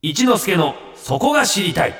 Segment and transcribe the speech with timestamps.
[0.00, 1.94] 一之助のそこが知りたい。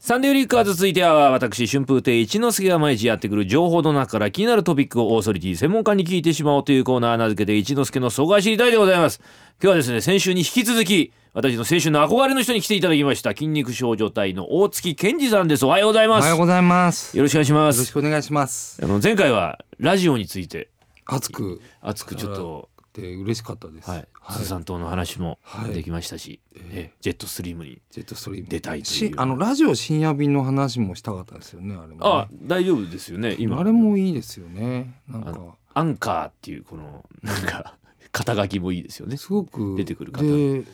[0.00, 9.20] サンデーリッカーズ続いては私春風亭一之輔が毎日やってくる情報の中から気になるトピックをオーソリティ専門家に聞いてしまおうというコーナー名付けて一之輔のそこが知りたいでございます。
[9.20, 13.30] 今日はですね先週に引き続き私の青春の憧れの人に来ていただきました。
[13.30, 15.64] 筋肉少女隊の大月健二さんです。
[15.64, 16.22] おはようございます。
[16.22, 17.16] おはようございます。
[17.16, 18.80] よよろしくお願いしまろしすくお願いします。
[18.82, 20.70] あの前回はラジオについて。
[21.06, 21.60] 熱く。
[21.82, 22.68] 熱くちょっと
[23.00, 23.90] て嬉しかったです。
[23.90, 31.98] はい鈴さんとの話もはいできましたし、えジェットストリームにジェットストリーム出たいというしあのラジオ深夜便の話もしたかったですよねあれも、ね。
[32.02, 35.00] あ大丈夫ですよね今あれもいいですよね。
[35.08, 35.38] なんか
[35.74, 37.76] アンカーっていうこのなんか
[38.12, 39.16] 肩書きもいいですよね。
[39.16, 40.64] すごく出てくる方で、えっ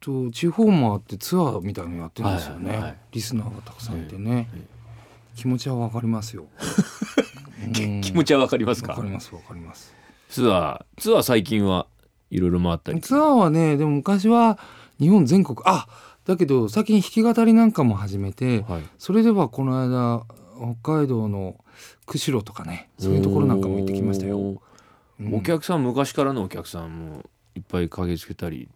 [0.00, 2.68] と地方もあってツアーみたいなのやってるんですよね。
[2.70, 4.48] はいはいはいリスナーがたくさんいてね。
[4.54, 4.78] ええ
[5.38, 6.46] 気持ちはわかりますよ。
[7.64, 8.92] うん気持ちはわかりますか？
[8.92, 9.94] わかりますわかります。
[10.28, 11.86] ツアーツアー最近は
[12.30, 13.00] いろいろ回ったり。
[13.00, 14.58] ツアーはねでも昔は
[15.00, 15.86] 日本全国あ
[16.26, 18.82] だけど最近弾き語りなんかも始めて、はい。
[18.98, 20.24] それではこの間
[20.82, 21.56] 北海道の
[22.06, 24.60] 釧路とかねそういうところなんかも行ってきましたよ。
[25.20, 25.34] うん。
[25.34, 28.68] お客さん昔からのお客さんもいっぱい駆けつけたり、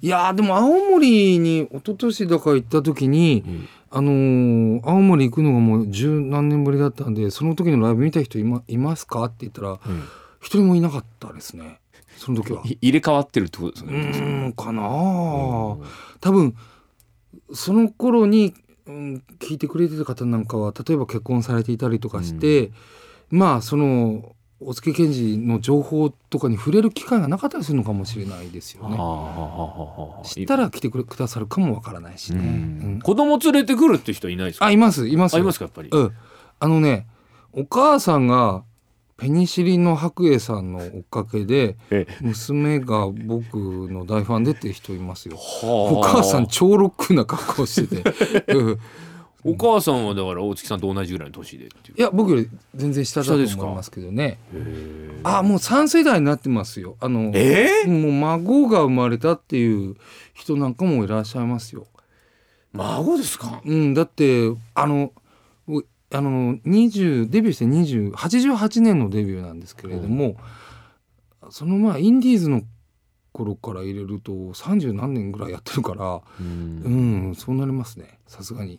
[0.00, 3.68] いやーでも青森に一昨年だから行った時に、うん。
[3.94, 9.24] あのー青森行くのがもう十何年ぶりだったんでその時のライブ見た人いまいますか？
[9.24, 9.78] って言ったらうん
[10.42, 11.78] 一人もいなかったですね。
[12.18, 12.60] その時は。
[12.64, 13.94] い入れ替わってるってことですうね。
[13.94, 14.82] ーんかな。
[14.82, 15.78] 多
[16.20, 16.54] 分
[17.54, 18.54] その頃に、
[18.86, 22.72] うん、聞いてくれてた方なんかは例えば結婚されていたりとかして、
[23.30, 28.96] まあその大月健二の情報とかに触れる機会がなかったりするのかもしれないですよね。
[30.24, 32.38] 知ったら来てくれくださるかもわからないしね。
[32.38, 32.46] うん。
[32.46, 32.48] う
[32.96, 33.00] ん。
[33.00, 34.66] 子供連れてくるって人いないですか？
[34.66, 35.34] あいますいます。
[35.34, 36.12] あよいますかやっぱり、うん、
[36.60, 37.06] あのね
[37.52, 38.64] お母さんが
[39.22, 43.54] ペニシリンの白衣さんの追っかけでえ娘が僕
[43.88, 45.36] の大ファンでっていう人いますよ。
[45.36, 45.66] はあ。
[45.98, 48.12] お母さん超ロックな格好してて、
[48.52, 48.78] うん。
[49.44, 51.68] お母さんはだから大月さんと同じぐらいの年でい
[52.00, 54.38] や僕より全然下だと思いますけどね。
[54.52, 56.96] へあもう3世代になってますよ。
[57.00, 57.88] あのええ？
[57.88, 59.96] もう孫が生まれたっていう
[60.34, 61.86] 人なんかもいらっしゃいますよ。
[62.72, 63.60] 孫ですか？
[63.64, 65.12] うん、だってあの
[65.68, 70.36] うあの20デビューして20 88年のデビューなんですけれども、
[71.50, 72.62] そのまあインディーズの
[73.32, 78.18] 頃から入れると30何年ぐらいやってるからううんんそうなりますね。
[78.26, 78.78] さすがに。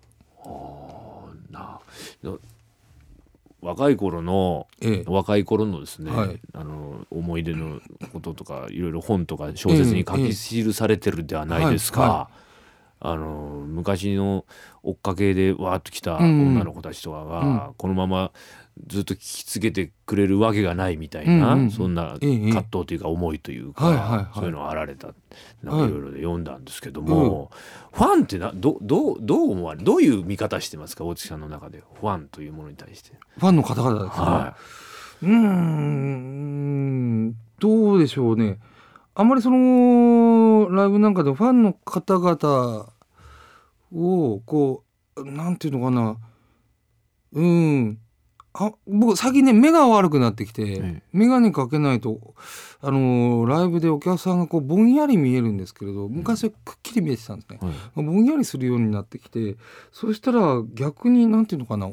[1.50, 1.80] な
[3.62, 5.04] 若い頃のええ。
[5.08, 6.40] 若い頃のですね、はい。
[6.54, 7.80] あの思い出の
[8.12, 12.02] こととかいろいろ本とか小説に書き記されてるではないですか。
[12.02, 12.30] はいは
[13.06, 14.46] あの昔の
[14.81, 16.47] 追っかけでわーっと来たうん。
[16.47, 18.31] 女の子たちとかが、このまま
[18.88, 24.28] ずっと聞き続けてくれるわけがないみたいな、うんうんそんなええ葛藤というか思いというか、はいはいはい。
[24.36, 25.09] そういうのがあられた
[25.63, 27.52] なんはいかいろいろで読んだんですけども、
[27.92, 33.12] ファンってなどどうどう思われどういう見方してますか大月さんの中でファンというものに対して。
[33.38, 34.25] ファンの方々ですね。
[34.25, 34.56] は
[35.22, 38.59] うーんどうでしょうね
[39.16, 42.91] あんまりそのライブなんかでファンの方々
[43.94, 44.84] をこ
[45.16, 46.18] うなんていうのかな。
[47.34, 48.00] うん。
[48.56, 52.35] あ僕最近ね目が悪くなってきて、え眼鏡かけないと
[52.81, 57.59] あのライブでお客さんがこうぼんやり見えるんですけれど昔はくっきり見えてたんですね。
[57.62, 57.74] はい。
[57.95, 59.57] ぼんやりするようになってきて
[59.91, 61.90] そうしたら逆になんていうのかな。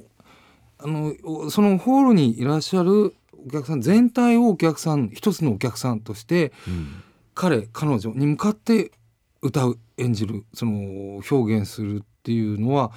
[0.83, 3.15] あのおそのホールにいらっしゃる
[3.47, 7.03] お客さん全体をお客さん一つのお客さんとしてうん
[7.41, 8.93] 彼彼女に向かって
[9.41, 12.93] 歌う演じるその表現するっていうのは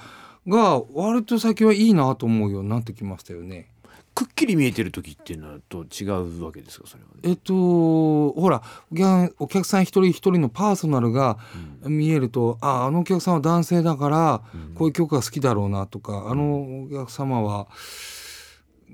[0.46, 3.70] が割と最近はいいなと思うようになってきましたよね。
[4.14, 7.22] くっきり見えてる時っていうのはと違うわけですかそれは、ね。
[7.24, 8.62] えっとほら
[9.40, 11.38] お客さん一人一人のパーソナルが
[11.86, 17.70] 見えるとああのお客さんは男性だからうんこういう曲が好きだろうなとかあのお客様は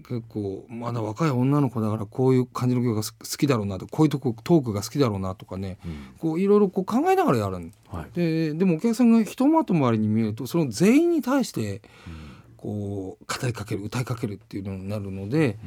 [0.08, 6.14] 結構まだ若い女の子だからこういう感じの曲が好好きだろうなとこういうとこトークが好きだろうなとかねうん。
[6.20, 7.74] こういろいろこう考えながらやるん。
[7.88, 8.16] はい。
[8.16, 11.82] ででもお客さんがひとまとまりに見えるとその全員に対して
[12.58, 15.58] こう語りかける歌いかけるっていうのになるので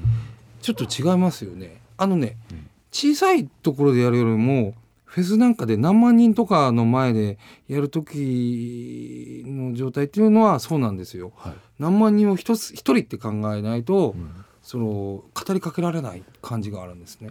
[0.60, 1.80] ちょっと違いますよね。
[1.96, 2.68] あのねうん。
[2.90, 4.74] 小さいところでやるよりも
[5.12, 7.38] フェスなんかで何万人とかの前で
[7.68, 11.34] やる時の状態っていうのはそうなんですよ。
[11.36, 11.52] はい。
[11.78, 14.32] 何万人を一つ一人って考えないと、うん。
[14.62, 17.28] その語りかけられない感じがあるんですね。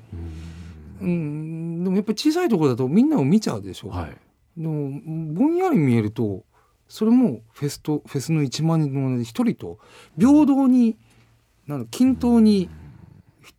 [1.01, 1.07] うん。
[1.07, 3.89] うん、でもやっぱり小さいところだとみんなを見ちゃうでしょ。
[3.89, 4.17] はい。
[4.57, 4.91] でも
[5.33, 6.43] ぼんやり見えると
[6.87, 9.79] それもフェスとフェスの1万人の一人と
[10.19, 10.97] 平等に
[11.65, 12.69] なんだ均等に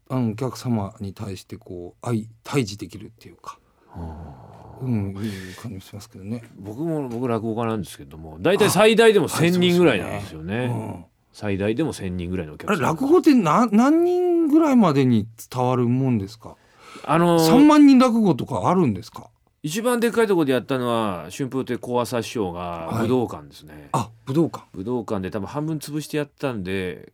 [0.09, 3.62] あのお客様に対してこう愛対峙できるっていうか、あ
[3.97, 6.43] うんいい感じしますけどね。
[6.59, 10.65] 僕も僕落語家なんですけども大体最大でも1,000人ぐらいなんですよね。
[10.67, 11.05] うん
[11.35, 16.57] 最大でも1,000人ぐらいのお客あれさん落語って何何人ぐらいまでに伝わるもんですか？
[17.05, 19.29] あのー三万人落語とかあるんですか？
[19.63, 24.65] 一番でっかいところでやったのは春風亭小朝師匠がはい武道館ですね、あ武道館。
[24.75, 27.13] 武道館で多分半分潰してやったんで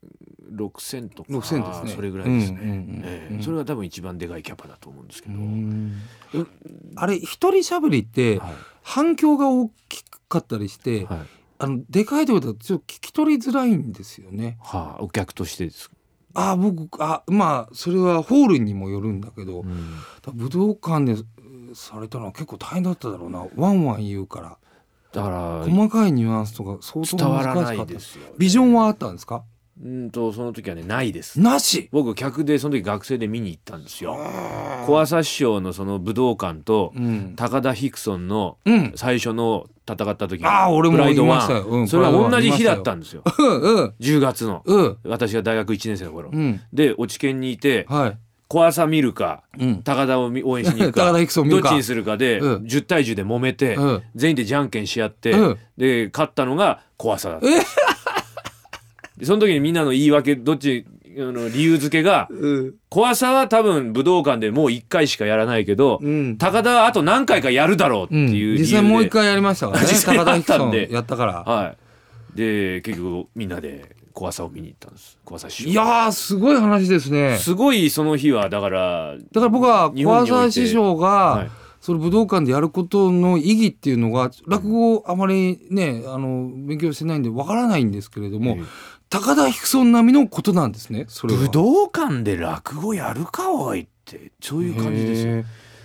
[0.51, 1.93] 6,000とか6000ですね。
[1.97, 5.35] それぐらいですね、それが多分一番でかいキャパだと思うんですけど、
[6.97, 8.53] あれ一人喋りってはい。
[8.83, 11.19] 反響が大きかったりして、はい。
[11.59, 14.57] あのでかいところだとちょっと聞き取りづらいんですよね。
[14.63, 15.91] はあ、お客としてです、
[16.35, 19.95] あ僕あまあそれはホールにもよるんだけど、うん。
[20.35, 21.25] 武道館でえー
[21.75, 23.47] されたのは結構大変だっただろうな。
[23.57, 24.59] ワンワン言うから。
[25.13, 27.87] だから細かいニュアンスとか相当難しかった。
[27.87, 29.43] ですよ、ビジョンはあったんですか？
[29.83, 31.41] うんとその時はねないです。
[31.41, 31.89] なし？
[31.93, 34.17] 僕客でその時学生で見に行ったんですよ。
[34.87, 41.65] 小朝師匠のその武道館とうん、高田ヒクソンのうん、最初の戦った時あー俺もプライドワしたよ。
[41.65, 43.23] うんンそれは同じ日だったんですよ。
[43.39, 43.95] うんうん。
[44.01, 44.63] 10月の。
[44.65, 44.99] うん。
[45.05, 46.31] 私が大学1年生の頃。
[46.33, 46.61] うん。
[46.73, 48.19] で落ち研にいてはい。
[48.49, 49.83] 小朝見るかうん。
[49.83, 51.69] 高田を見応援しに行くか 高田ヒクソン見るか。
[51.69, 52.65] どっちにするかでうん。
[52.65, 54.03] 10対10で揉めてうん。
[54.15, 55.59] 全員でじゃんけんし合ってうん。
[55.77, 57.47] で勝ったのが小朝だった。
[57.49, 57.51] え？
[59.19, 60.87] でその時にみんなの言い訳どっち
[61.19, 62.75] あの理由付けがうん。
[62.89, 66.39] 小朝は多分武道館でもう1回しかやらないけどうん。
[66.39, 69.89] 高田はあと何回かやるだろうってうんいう理由で、実際もう一回やりましたからね。
[70.05, 70.89] 高田ったんで。
[70.93, 71.33] やったから。
[71.43, 71.75] は
[72.35, 72.37] い。
[72.37, 75.19] で結局みんなで小朝を見に行ったんです。
[75.25, 75.71] 小朝師匠。
[75.71, 77.39] いやーすごい話ですね。
[77.39, 80.47] すごいその日はだからだから僕は小日本において。
[80.49, 81.51] 朝師匠が、はい。
[81.81, 88.63] その武道館でやることの意義っていうのが落語をあまりねあの勉強してないんでわからないんですけれども、ええ
[89.11, 91.41] 高田ヒクソン並みのことなんですねそれは。
[91.41, 95.33] 武道館で落語やるかおいってそういう感じですよ。
[95.39, 95.45] へ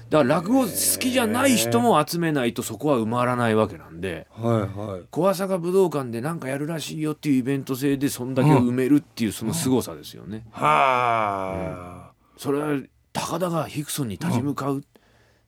[0.10, 4.62] だから落語好きじゃない人も集めないとそこは埋まらないわけなんでーはい
[4.92, 5.02] はい。
[5.10, 10.46] 小朝が武道館で何かやるらしいよっていうイベント性でそんだけを埋めるっていうその凄さですよね。
[10.52, 12.80] はそれは
[13.14, 14.84] 高田がヒクソンに立ち向かう、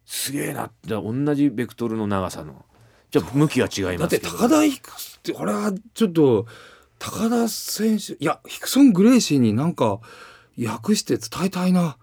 [0.05, 2.65] すげえなって同じベクトルの長さの。
[3.11, 4.37] じゃあ向きは違いだってますけど。
[4.37, 6.45] 高田ヒクソンってこれはちょっと
[7.05, 9.99] 高田選手いやヒクソン・グレイシーになんか
[10.57, 11.97] 訳して伝えたいな。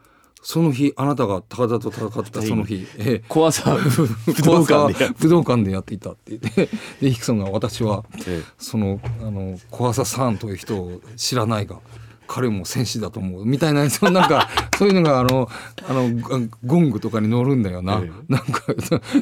[0.45, 3.25] その日あなたが高田と戦ったその日、ええ。
[3.29, 5.11] 小朝武道館で。
[5.11, 6.69] 武道館でやっていたって言って。
[7.01, 11.79] でヒクソンが私はえそのあの小朝さんという人を知らないが
[12.27, 13.47] 彼も戦士だと思う。
[13.47, 14.49] みたいなその なんか
[14.79, 15.49] そういうのがあの
[15.89, 18.75] あのゴゴングとかに載るんだよな、えなんか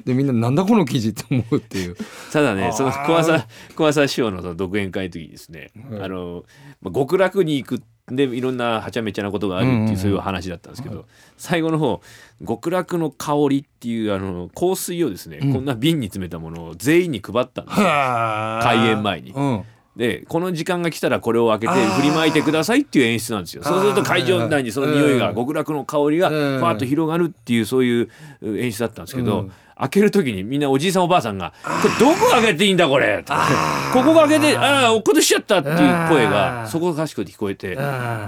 [0.05, 1.97] でみんななんだこの記事って思うっていう。
[2.33, 6.03] ただねその小朝小朝師匠のその独演会の時にですね、はい。
[6.03, 6.45] あの
[6.83, 9.97] まあ極楽に行くでいろんなはちゃめちゃなことがあるっていう、うんうんうん。
[9.97, 11.07] そういう話だったんですけど、
[11.37, 12.01] 最後の方
[12.47, 15.53] 極楽の香りっていうあの香水をですね、うん。
[15.53, 19.33] こんな瓶に詰めたものを全員に配ったんです開演前に。
[19.33, 19.65] うん、
[20.01, 23.63] でこの時間が来たらこれを開けて振りまいてくださいっていう演出なんですよ。
[23.63, 25.19] そうすると会場内にその匂いうん。
[25.19, 26.61] が極楽の香りがふうん。
[26.63, 28.09] わっと広がるっていうそういう
[28.43, 29.53] 演出だったんですけど、うん。
[29.77, 37.77] 開ける時にみんなおじいさんおばあさんが「これどこ開けていいんだこれ」ここが開けてああ落っことしちゃった」っていう声あがーそこが賢く聞こえて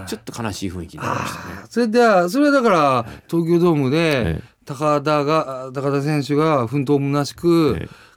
[0.06, 1.44] ちょっと悲しい雰囲気になりましたね。
[1.70, 8.11] それではそれはだから東京ドームでええ高田が高田選手が奮闘むなしく、ええ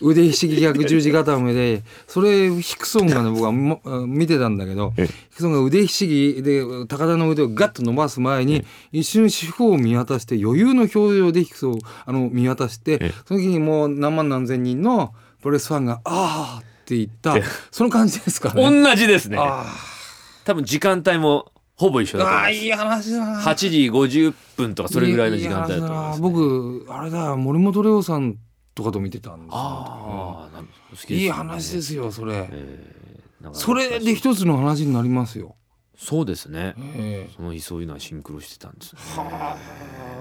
[0.00, 5.06] 腕ひしぎ逆十字固めでそれヒクソンがね僕はも見てたんだけどええ。
[5.06, 13.12] ヒクソンが腕ひしぎで高田の腕をガッと伸ばす前に一瞬四方を見渡して余裕の表情でヒクソンをあの見渡してええ。
[13.26, 17.36] その時にもう何万何千人のプロレスファンが「ああ」って言った。
[17.36, 17.44] ええ。
[17.70, 18.62] その感じですかね。
[18.62, 19.38] 同じですね。
[19.40, 19.66] あ
[20.44, 22.48] 多分時間帯もほぼ一緒だと思います。
[22.48, 23.40] あーいい話だな。
[23.40, 26.28] 8時50分とかそれぐらいの時間帯だと思います、な。
[26.28, 28.36] 僕あれだ森本レオさん
[28.80, 29.52] とかと見てたんですよ。
[29.52, 30.68] ああ、なん
[31.18, 33.10] いい話ですよそれ、えー
[33.54, 35.56] それで一つの話になりますよ、
[35.96, 36.74] そうですね。
[36.94, 37.30] ええ。
[37.34, 39.00] その日そういうのはシンクロしてたんですね。
[39.16, 39.56] は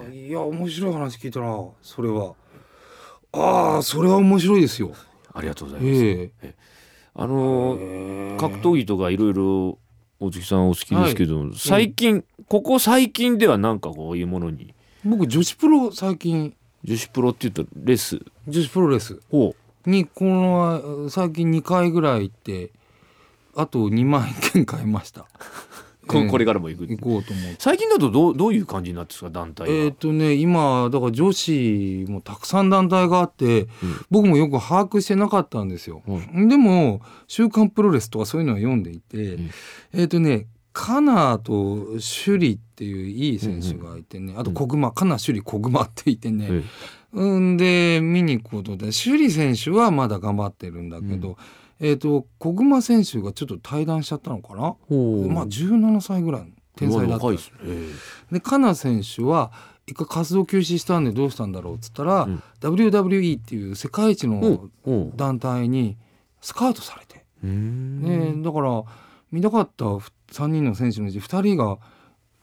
[0.08, 2.34] あいや面白い話聞いたなそれは。
[3.34, 4.94] ああそれは面白いですよ。
[5.34, 6.06] ありがとうございます。
[6.06, 6.56] ええ。
[7.14, 9.78] あのー格闘技とかいろいろ
[10.22, 14.74] 大月さんお好きですけど、最近、ここ最近ではなんかこういうものに。
[15.04, 16.56] 僕女子プロ最近。
[16.86, 22.72] 女子プロって言うとレス女子プロレスをにこの最近2回ぐらい行って
[23.56, 25.26] あと2万円買いました。
[26.10, 27.56] ここれかからも行く、行こうと思って。
[27.60, 33.68] 最近だとどうどういう感じになってるんですか団体は、えっ、とね今だから女子もたくさん団体があって、
[34.10, 36.02] 僕もよく把握してなかったんですよ。
[36.08, 39.52] うでも「週刊プロレス」とかそういうのは読んでいて、ん。
[39.94, 46.64] えっ、とねカナーと首里っていういい選手がいてね、あと小熊、カナー首里小熊っていてね、えうん
[47.14, 51.38] で見に行くことで首里選手はまだ頑張ってるんだけど、
[51.80, 54.76] えっ、と小熊選手がちょっと退団しちゃったのかな、まあ
[55.48, 57.26] 17歳ぐらいの天才だった。
[57.28, 57.38] ね。
[58.32, 59.52] でカナ選手は
[59.88, 62.44] 一回活動休止したんでどうしたんだろうっつったら、うん。
[62.62, 64.70] WWE っていう世界一の
[65.16, 65.98] 団体に
[66.42, 67.50] スカウトされて、うー。
[67.50, 68.02] ん
[68.38, 68.84] ねだから
[69.32, 71.80] 見たかった3人の選手のうち2人が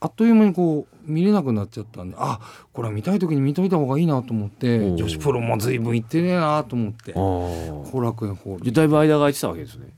[0.07, 2.41] あっという間にこう見れなくなっちゃったんであ
[2.73, 8.73] これは見たい時に見といた方がいいなと思って女子プロも随分行ってねえなと思って後楽園ホール。
[8.73, 9.89] だいぶ間が空いてたわけですね。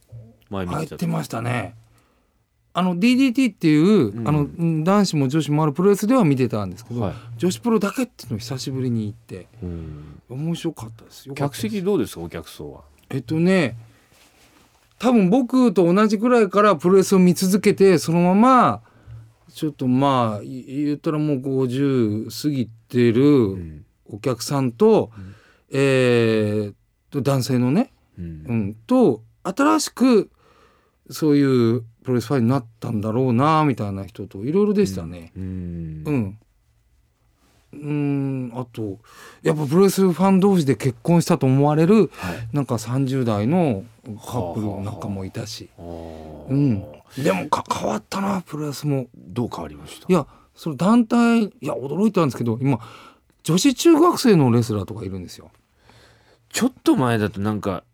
[0.50, 1.74] 前見てた入ってましたね。
[2.74, 4.28] あの DDT っていう、うん。
[4.28, 7.14] あのうん男子も女子もあるプロレスでは見てたんですけど、はい。
[7.36, 10.22] 女子プロだけっていうのを久しぶりに行ってうん。
[10.28, 11.28] 面白かったです。
[11.28, 12.80] よ客席どうですかお客層は？
[13.10, 13.76] えっとね
[14.98, 18.80] 多分僕と同じくらいからプロレスを見続けてそのまま
[19.58, 23.84] ちょっとまあい言ったらもう50過ぎてうるん。
[24.06, 25.34] お客さんと、うん。
[25.70, 26.74] えー
[27.10, 30.30] と男性のね、ううんん、と新しく
[31.10, 35.32] そういうプロレスファンになったんだろうなみたいな人といろいろでしたね。
[35.36, 36.02] うん。
[36.06, 36.38] うん。
[37.72, 38.98] うん、あと
[39.42, 42.48] やっぱプロレスファン同士で結婚したと思われるはい。
[42.52, 44.10] なんか30代のカ
[44.40, 46.80] ップルなんかもいたし、うん、
[47.18, 49.06] でもか変わったなプロレスも。
[49.14, 50.06] どう変わりました？
[50.08, 52.80] いやその団体いや驚いたんですけど今
[53.42, 55.50] 女子中学生のレスラーとかいるんですよ。
[56.48, 57.84] ちょっと前だとなんか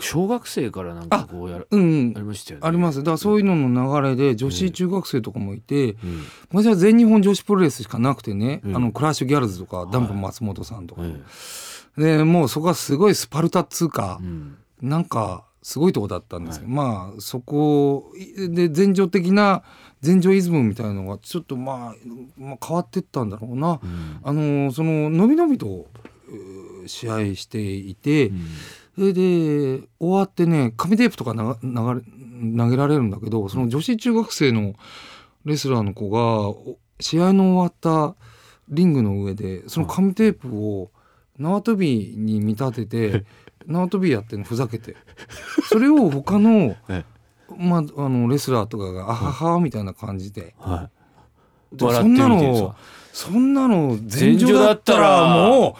[0.00, 2.12] 小学生からなんかこうやるうん。
[2.16, 2.66] ありましたよね。
[2.66, 6.24] ありますだからそういうのの流れで女子中学生とかもいて、うん。
[6.50, 8.76] 昔は全日本女子プロレスしかなくてね、うん。
[8.76, 11.02] あのクラッシュギャルズとか、ダンプ松本さんとか、
[11.98, 14.20] えでもうそこはすごいスパルタっつうか
[14.80, 18.12] なんかすごいとこだったんですけど、まあそこ
[18.48, 19.62] で前場的な
[20.04, 21.94] 前場イズムみたいなのがちょっとまあ、
[22.38, 23.80] まあ、変わってったんだろうな。
[23.82, 24.20] うん。
[24.22, 25.86] あのそののびのびと
[26.86, 28.46] 試合していて、うん
[28.94, 34.74] それで終わってね紙テープとかな流れ投げられるんだけどその女子中学生の
[35.44, 38.16] レスラーの子がお試合の終わった
[38.68, 40.90] リングの上でその紙テープを
[41.38, 43.24] 縄跳びに見立てて
[43.66, 44.96] 縄跳びやってんのふざけて。
[45.68, 47.04] それを他のえ
[47.56, 50.54] まあ、あのレスラーとかが「あはは」みたいな感じで。
[50.58, 50.88] は
[51.72, 51.76] い。
[51.76, 52.74] で笑ってそんなの
[53.12, 55.48] そんなの前場だったら。
[55.48, 55.74] もう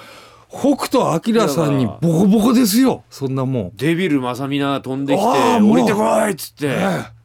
[0.50, 3.72] 北斗晶さんにボコボコですよそんなもん。
[3.76, 6.70] デビル正美が飛んできて降りてこいっつって、え
[7.16, 7.20] え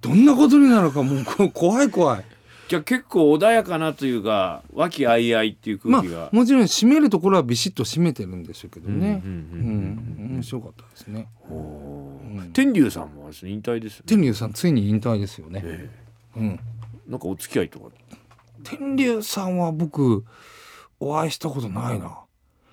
[0.00, 2.24] どんなことになるかもうこ怖い怖い。
[2.68, 9.22] じゃあ結構穏やかなというか和気あいあいっていうま空気が、あもちろん締めるところはビシッと締めてるんでしょうけどね。
[9.24, 11.28] ううんん、面白かったですね。
[11.50, 15.62] うん天竜さんもあれですね引退ですよね天竜さんついに引退ですよね。
[15.64, 15.90] え
[16.36, 16.46] うん。
[16.46, 17.86] えなんかお付き合いとか
[18.62, 20.24] 天竜さんは僕
[21.00, 22.18] お会いしたことないな。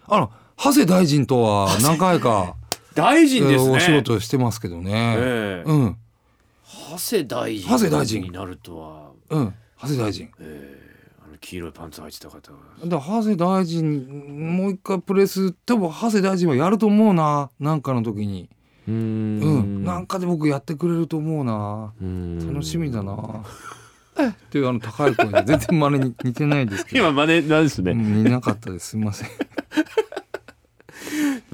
[0.07, 2.55] あの長谷大臣とは何回か
[2.93, 3.75] 大臣ですね。
[3.75, 5.15] お仕事してますけどね。
[5.17, 5.69] ええ。
[5.69, 5.97] うん。
[6.97, 8.21] 長谷大臣長谷大臣。
[8.21, 9.53] になるとは、うん。
[9.81, 10.29] 長谷大臣。
[10.39, 11.12] ええ。
[11.25, 12.57] あの黄色いパンツ履いてた方が。
[12.85, 17.50] だ長谷大臣もう一回プレス多分長谷大臣はやると思うな。
[17.59, 18.50] なんかの時に。
[18.88, 18.97] うーん。
[19.41, 19.83] うん。
[19.83, 21.93] なんかで僕やってくれると思うな。
[22.00, 23.43] 楽楽しみだな。
[23.43, 23.85] え
[24.24, 27.10] っていうあの高い声で全然真似に似てないですけど。
[27.10, 28.89] 今真似なんですね、うん似なかったです。
[28.89, 29.29] すいません。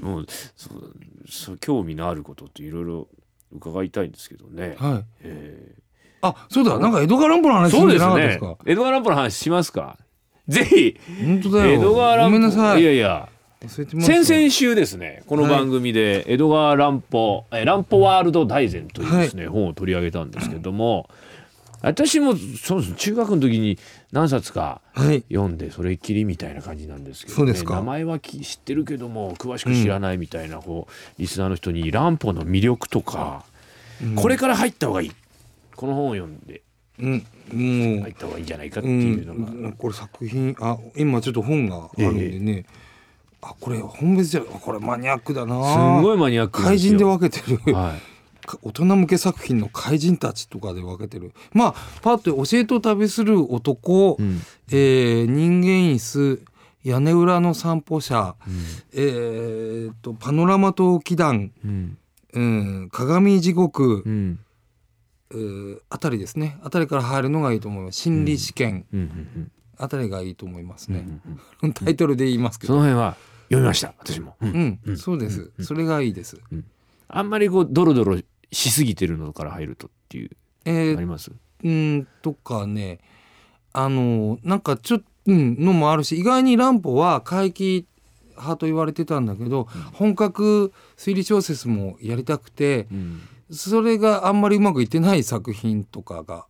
[0.00, 0.26] もう
[0.56, 0.92] そう
[1.28, 3.08] そう興味のあることっていろいろ
[3.52, 5.04] 伺いたいんですけどね、はい。
[5.22, 5.74] え
[6.22, 6.78] あそうだ。
[6.78, 8.38] なんか江戸川乱歩のえ話そうですね。
[8.64, 9.98] 江戸川乱歩の話しますか？
[10.48, 10.98] ぜひ。
[11.24, 11.72] 本当だよ。
[11.74, 12.30] 江戸川乱歩。
[12.30, 12.82] ごめんなさい。
[12.82, 13.28] いやいや。
[13.68, 15.22] 先々週ですね。
[15.26, 21.08] この番組で江戸川乱歩、え乱歩ワールド大全というですね、本を取り上げたんですけども
[21.82, 22.94] 私もそうです。
[22.94, 23.78] 中学の時に
[24.12, 25.24] 何冊かはい。
[25.28, 27.74] 読んでそれっきりみたいな感じなんですけど、ね、そうですか。
[27.74, 33.44] 名前はき知ってるけども詳しく知らないみたいな、こうリスナーの人に乱歩の魅力とか、
[34.02, 34.14] うん。
[34.14, 35.12] これから入った方がいい。
[35.74, 36.62] この本を読んで。
[37.00, 38.00] うんもう。
[38.02, 42.66] 入った方がいいんじゃないかってういうのが、ん、これ作品あ今ちょっと本があるんでね、
[43.40, 45.98] あこれ本別じゃあこれマニアックだな。
[46.00, 47.98] すごいマニアック怪人では分けてる、はい。
[47.98, 48.11] か
[48.62, 51.32] 大人向け作品の怪人たちとかで分けてる。
[51.52, 54.40] まあパッと教えと旅する男、うん。
[54.70, 56.42] えー人間椅子
[56.84, 58.54] 屋根裏の散歩者、うん。
[58.92, 61.98] えー、とパノラマ島祈願、うん。
[62.34, 64.38] うん、鏡地獄う、ん。
[65.90, 66.58] あたりですね。
[66.62, 67.98] あたりから入るのがいいと思います。
[67.98, 68.86] 心理試験。
[68.92, 69.00] うん。
[69.00, 71.04] うんあたりがいいと思いますね、
[71.74, 72.74] タイトルで言いますけど。
[72.74, 73.16] その辺は
[73.48, 74.78] 読みました私も、うん。
[74.96, 76.38] そうです、それがいいです
[77.12, 78.18] あんまりこうドロドロ
[78.50, 80.30] しすぎてるのから入るとっていう
[80.64, 81.30] えー、あります？
[81.62, 82.98] うんとかね。
[83.72, 87.86] あのなんかちょっと、うん、のもあるし意外に乱歩は怪奇
[88.30, 93.20] 派と言われてたんだけど、本格推理小説もやりたくてうん。
[93.50, 96.46] それがあんまりうまくいってない作品とかが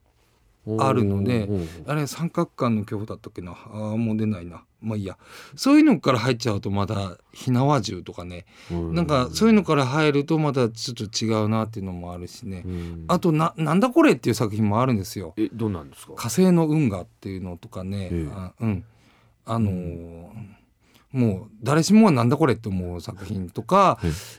[0.78, 1.48] あるので
[1.86, 3.52] あれ三角関の恐怖だったっけな。
[3.52, 4.62] あーもう出ないな。
[4.80, 5.16] まあいいや。
[5.56, 8.46] そういうのから入っちゃうとまた火縄銃とかね。
[8.70, 12.62] なんかそういうのから入るとまたちょっと違うなっていうのもあるしね。
[12.64, 13.04] うん。
[13.08, 15.34] あとな「なんだこれ」っていう作品もあるんですよ。
[15.36, 16.14] えどうなんですか？
[16.16, 18.32] 火星の運河っていうのとかね、ええ。
[18.32, 18.84] あうん。
[19.44, 20.28] あのー
[21.12, 23.98] もう誰しもがなんだこれって思う作品とか、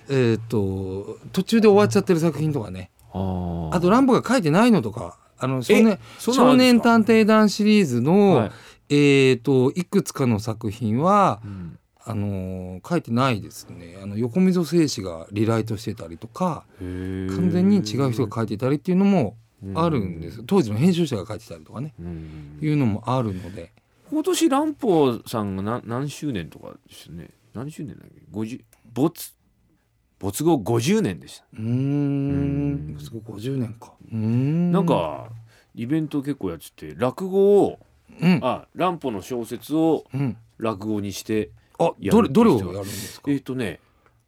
[0.09, 2.89] えっ、と途中で終わっちゃってる作品とかね。
[3.13, 8.51] あと乱歩が書いてないのとかあの少年少年探偵団シリーズの、はい。
[8.89, 11.79] えっ、といくつかの作品はうん。
[12.05, 13.97] あのー書いてないですね。
[14.01, 19.37] あの横溝正史がリライトしてたりとか完全に違う人が書いてたりっていうのも
[19.75, 21.93] あるんです当時の編集者が書いてたりとかね。
[21.99, 22.59] うん。
[22.61, 23.71] いうのもあるので。
[24.11, 27.29] 今年蘭歩さんが何何周年とかですよね？
[27.53, 28.61] 何周年だっけ？50
[28.93, 29.33] 没
[30.19, 31.45] 没後50年でした。
[31.53, 32.97] うーん。
[32.99, 33.93] すごい50年か。
[34.01, 35.27] うーんなんか
[35.75, 37.79] イベント結構やってて落語を
[38.21, 38.39] うん。
[38.43, 40.37] あ乱歩の小説をうん。
[40.59, 43.31] 落語にしてあやどれどれをやるんですか？
[43.31, 43.79] えっ、とね、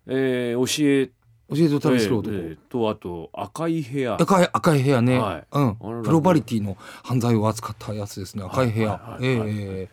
[0.08, 1.12] えー、教え
[1.56, 4.16] 教えて旅する男、えーとあと赤い部屋。
[4.20, 5.44] 赤い赤い部屋ね、はい。
[5.52, 6.04] うん。
[6.04, 8.44] プロバリティの犯罪を扱ったやつですね。
[8.44, 9.48] 赤い部屋、はいはいはい。
[9.48, 9.90] はいえ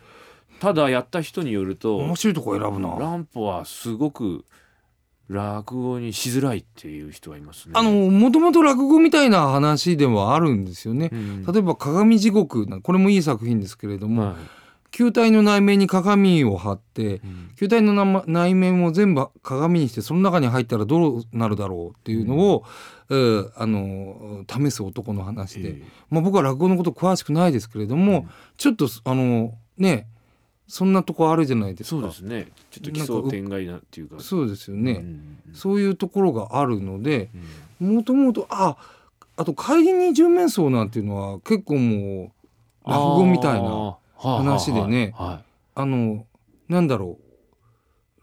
[0.59, 2.95] ただやった人によるえと面白いとこ選ぶな。
[2.97, 4.45] 乱歩はすごく
[5.29, 7.73] 落語にしづらいっていう人がいますね。
[7.75, 11.45] あのもともと落語みたいな話ではあるんですよね、うん。
[11.45, 14.35] 例えば鏡地獄なこれもいい作品ですけれども、はい。
[14.91, 17.51] 球体の内面に鏡を貼ってうん。
[17.57, 22.63] 球体のな内面を全部鏡にしてその中に入ったらどうなるだろうっていうのを、
[23.09, 25.83] えーあの試す男の話で、ええ。
[26.09, 28.27] まあ、僕は落語のこと詳しくないですけれども、
[28.57, 30.07] ちょっとあのね
[30.67, 32.01] そんなとこあるじゃないですか。
[32.01, 32.47] そうですね。
[32.71, 34.19] ちょっと奇想天外なっていうか。
[34.19, 35.37] そうですよね、うん。
[35.53, 37.29] そういうところがあるので
[37.81, 37.95] うん。
[37.95, 38.77] もともとあ
[39.35, 42.31] あと怪人に十面相なんていうのは結構も
[42.85, 45.13] う落語みたいな話でね。
[45.15, 45.27] はい。
[45.27, 46.25] はいの
[46.69, 47.17] なんだろ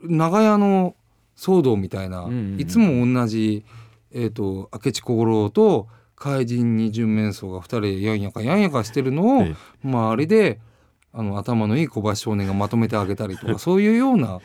[0.02, 0.16] う。
[0.16, 0.94] 長屋の
[1.36, 2.60] 騒動みたいな、うんうんうん。
[2.60, 3.64] いつも同じ、
[4.12, 9.56] えー、と明智小五郎と怪人に十面相が二人でやんやかやんやかしてるのを、え。
[9.84, 10.60] 周りで
[11.12, 14.40] あの頭のいい小橋少年がまとめてあげたりとか そういうような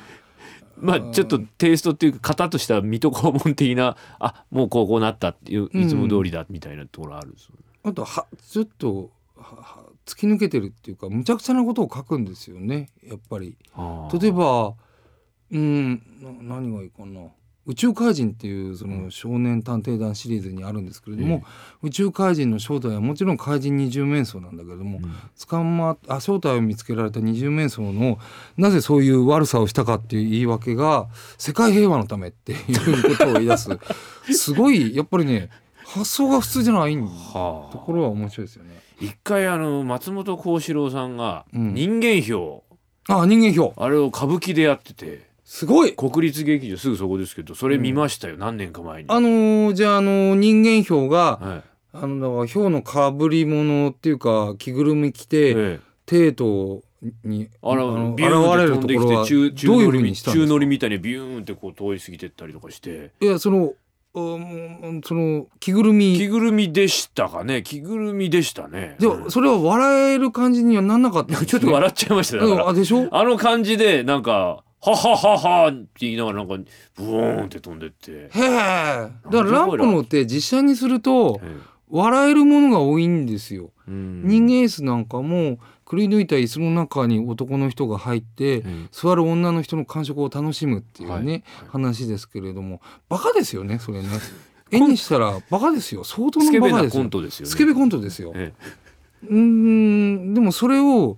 [0.78, 7.62] まあちょっとテイストっていうか型としては水戸黄門的なあもうこうこうなったっていううんいつも通りだみたいなところあるんですよね。
[7.84, 13.58] あとはちょっとはは突き抜けてるっていうかむちゃくちゃなことを書くんですよねやっぱり。
[14.20, 14.74] 例えば
[15.52, 17.22] うんな何がいいかな
[17.68, 21.44] 宇宙怪人っていうその少年探偵団シリーズにあるんですけれども、
[21.82, 25.12] 宇宙怪人の正体はもちろん怪人二十面相なんだけれども、うん。
[25.48, 28.20] 捕まあ正体を見つけられた二十面相の
[28.58, 33.70] なぜそういう悪さをしたかっていう言い訳が世界平和のためっていうことを言い出す。
[34.32, 35.50] すごいやっぱりね
[35.86, 38.80] 発想が普通じゃないはあところは面白いですよね。
[39.02, 41.74] 一回あの松本幸四郎さんがうん。
[41.74, 42.64] 人間票、
[43.08, 45.94] あ人間表あれを歌舞伎でやっててすごい。
[45.94, 49.10] 国立劇場すぐそこですけどそれ見ましたよ、何年か前に。
[49.10, 51.64] あのーじゃあ、あのー人間表が、はい。
[51.98, 55.80] あのだからヒョウのかぶり物っていうか着ぐるみ着て、ええ。
[56.06, 56.84] テート
[57.24, 60.46] にあらのビューンって飛んできて中中どういうふう乗りにしたんですか？
[60.46, 63.12] 中乗りみたいにビューンってこう通り過ぎてったりとかして。
[63.22, 63.74] いやその
[64.14, 66.18] うんその着ぐるみ。
[66.18, 67.64] 着ぐるみでしたかね。
[67.64, 68.96] 着ぐるみでしたね。
[69.00, 69.32] でうん。
[69.32, 71.48] それは笑える感じにはなんなかったんですね。
[71.48, 72.64] ちょっと笑っちゃいましただから。
[72.64, 73.08] うんあでしょ？
[73.12, 81.58] あの感じでなんか「はははは」って言いながらなんかブーンって飛んでって、へえだからランプのって実写にするとえ
[81.90, 91.24] 笑えるものが多いんですよ、人間椅子なんかもくり抜いた椅子の中に男の人が入って、ええ座る女の人の感触を楽しむっていうね、はい。
[91.24, 91.44] はい。
[91.70, 94.08] 話ですけれどもバカですよねそれね。
[94.72, 96.04] 絵にしたらバカですよ。
[96.04, 97.04] 相当のバカですよ。
[97.04, 97.52] コントですよね。
[97.52, 98.52] スケベコントですよ、え。
[99.30, 101.18] うーんでもそれを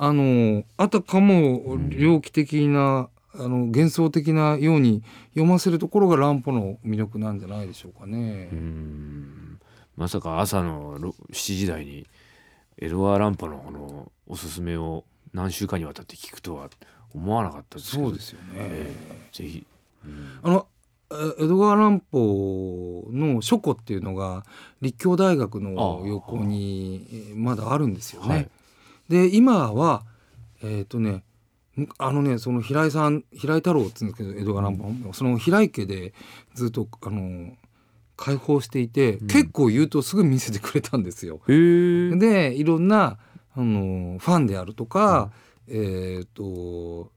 [0.00, 8.48] あのあたかも猟奇的な、あの幻想的なように読ませるところが乱歩の魅力なんじゃないでしょうかね。
[9.96, 12.06] まさか朝のろ7時台に
[12.78, 16.70] エドワー・ランパのこのおすすめを何週間にわたって聞くとは
[17.12, 18.04] 思わなかったですけど。
[18.04, 18.46] そうですよね。
[18.54, 19.66] ええぜひ、
[20.04, 20.38] うん。
[20.42, 20.66] あの
[21.10, 24.44] え江戸川乱歩の書庫っていうのが
[24.80, 28.28] 立教大学の横にえーまだあるんですよね。
[28.28, 28.50] はい
[29.08, 30.04] で今は
[30.62, 31.22] えっ、とね
[31.76, 36.12] むあのねその平井さん平井太郎って言うんですけど江戸川乱歩、その平井家で
[36.54, 37.52] ずっとあの
[38.18, 39.26] 開放していて、うん。
[39.28, 41.40] 結構言うとすぐ見せてくれたんですよ。
[41.46, 43.16] でいろんな
[43.54, 45.30] あのファンであるとか、
[45.68, 47.12] えっ、と,、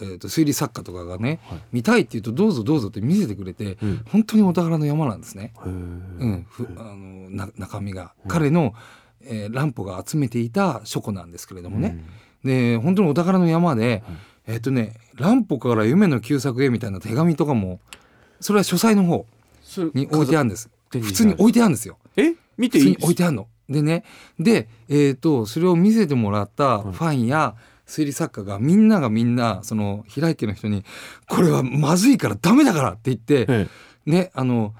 [0.00, 1.58] えー、と推理作家とかがね、はい。
[1.72, 4.02] 見たいって言うとどうぞどうぞって見せてくれてうん。
[4.06, 5.52] 本当にお宝の山なんですね。
[5.64, 8.30] うん、ふあのな中身が、うん。
[8.30, 8.74] 彼の、
[9.26, 11.98] えー、乱歩が集めていた書庫なんですけれどもね、
[12.44, 14.02] で本当にお宝の山で、
[14.46, 17.80] えっ、とね乱歩から夢の旧作へみたいな手紙とかも
[18.40, 19.26] それは書斎の方
[19.94, 20.70] に置いてあるんです。
[20.90, 21.98] 普通に置いてあるんですよ。
[22.16, 22.34] え？
[22.56, 23.48] 見て普通いいに置いてあるの。
[23.68, 24.04] でね
[24.38, 27.54] で、えー、とそれを見せてもらったファンや
[27.86, 30.84] 推理作家がみんながみんなその平井家の人に
[31.28, 33.68] 「これはまずいからダメだから」って言って、え。
[34.06, 34.74] ねあの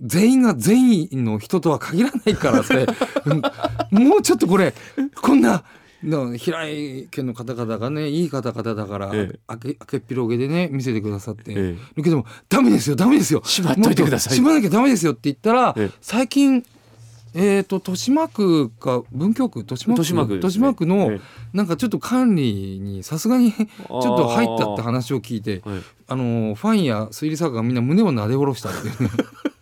[0.00, 2.86] 全員が全員の人とは限らないからって。
[3.26, 3.42] う ん
[3.90, 4.72] もうちょっとこれ
[5.20, 5.64] こんな
[6.04, 9.38] の平井家の方々がねいい方々だから、ええ。
[9.46, 11.52] あけあけっぴろげでね見せてくださって。
[11.52, 11.76] ええ。
[11.96, 13.42] るけどもダメですよダメですよ。
[13.44, 14.34] しまっといてください。
[14.34, 15.96] しまなきゃダメですよって言ったら、ええ。
[16.00, 16.64] 最近
[17.32, 19.94] えー、と豊島区か文京区豊島
[20.26, 20.96] 区豊島区ね。
[20.96, 21.20] の、え
[21.52, 29.10] なんかちょっと管理にさすがにちょっと入ったって話を聞いてああのファンや推理作家がみんな胸をなで下ろしたっていうね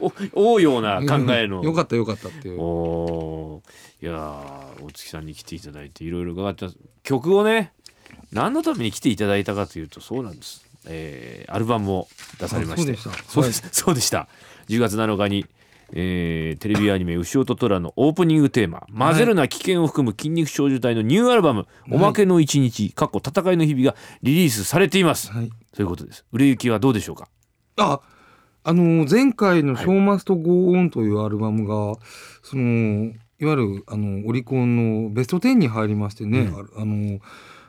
[0.00, 0.12] お
[0.52, 1.62] おうような考えの。
[1.62, 2.60] よかったよかったっていう。
[2.60, 4.06] おー。
[4.06, 6.68] いやー大月さんに来ていただいていろいろ伺った。
[7.02, 7.72] 曲をね
[8.32, 12.92] 何のために来ていただいたかというとそうなんです、えーアルバムを出されまして。
[12.92, 13.32] あそうでした。
[13.32, 14.28] そうです、そうでした。
[14.68, 15.46] 10月7日に、
[15.92, 25.50] えーテレビアニメ「牛音虎」のオープニングテーマ「混ぜるな危険」を含む筋肉少女隊のニューアルバム「おまけの一日」かっこ戦いの日々がリリースされています、はい。
[25.72, 26.24] ということです。
[26.32, 27.28] 売れ行きはどうでしょうか？
[27.76, 28.00] あ
[28.68, 31.96] あの前回の「ショーマストゴーオン」というアルバムが、
[32.42, 36.54] そのいわゆるあのオリコンのベスト10に入りましてね、うん。
[36.54, 37.20] ああの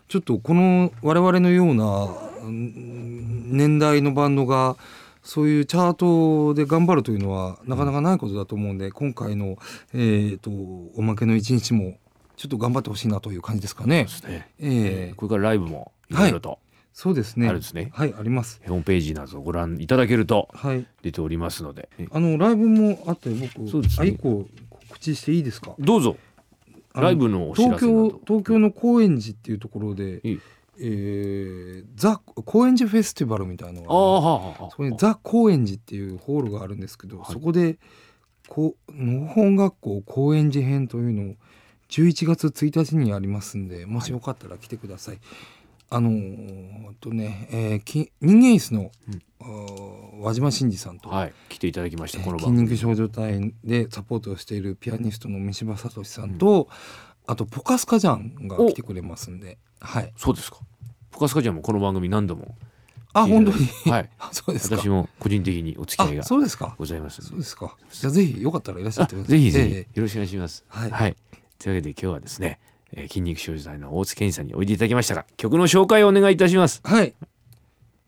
[0.08, 2.08] ちょっとこの我々のような
[2.44, 4.76] うん年代のバンドが
[5.22, 9.60] そういうチャートで頑張るというのはなかなかないことだと思うんで今回の、
[9.94, 12.00] えー、とおまけの一日も
[12.38, 14.08] ちょっと頑張ってほしいなという感じですかね。
[14.28, 16.58] ね、えーこれからライブもいろいろと、
[17.00, 17.48] そうですね。
[17.48, 18.60] あるんですねはい、あります。
[18.66, 20.84] ホームページなどをご覧いただけるとはい。
[21.04, 25.76] 出ておりますのであのライブもあって僕、そうですねあ一個告知していいですか？
[25.78, 26.18] どうぞ
[26.96, 30.40] ライブのお知ら東京東京の高円寺っていうところで、いい
[30.80, 33.88] えー、ザ高円寺フェスティバルみたいなの
[34.60, 37.78] があそこにザ高円寺っていうホールがあるんですけど、はいそこで
[38.48, 41.36] こう農本学校高円寺編というのを
[41.90, 45.20] 11月1日にありますんでもしよかったら来てください。
[45.90, 49.22] あのー、とね、えー、き人間椅子の、うん。
[50.20, 51.34] 和島真二さんと、はい。
[51.50, 52.70] 来ていただきましたこの筋番組。
[52.70, 56.68] 肉少女隊でサポートをしているピアニストの三島聡さんと、
[57.26, 60.12] あとポカスカジャンが来てくれますんで、はい。
[60.18, 60.58] そうですか。
[61.12, 62.56] ポカスカちゃんもこの番組何度も。
[63.14, 63.68] あ本当に？
[63.90, 64.10] はい。
[64.20, 64.78] あそうですか。
[64.78, 66.76] 私も個人的にお付き合いあがそうですか。
[66.78, 67.76] ございますそうですか。
[67.92, 69.40] じゃあぜひよかったらいらっしゃってください。
[69.40, 69.74] ぜひぜひ。
[69.76, 70.66] えよろしくお願いします。
[70.68, 71.16] はい。
[71.60, 72.60] というわけで今日はですね、
[72.94, 77.14] えー筋肉少女隊の大津健二さんにおいでいただきましたが曲の紹介をお願いいたしますえはい。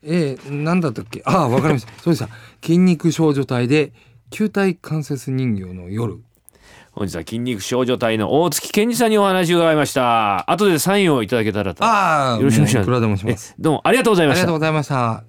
[0.02, 1.22] えー、なんだったっけ？
[1.26, 1.92] あわかりました。
[2.02, 2.30] そうでした。
[2.64, 3.92] 筋肉少女隊で
[4.30, 6.20] 球体関節人形の夜。
[6.94, 12.84] 本日は筋肉少女隊の大月健二さんにお話を伺いました後でサインをいただけたらとああ、よろしくお願いしま
[13.38, 15.29] すどうもありがとうございましたありがとうございました。